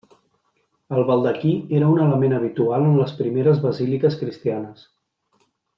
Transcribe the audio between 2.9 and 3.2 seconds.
les